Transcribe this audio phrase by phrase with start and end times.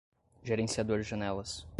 [0.43, 1.63] gerenciador de janelas